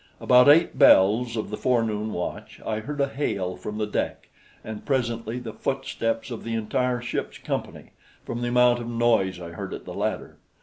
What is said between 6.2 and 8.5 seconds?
of the entire ship's company, from the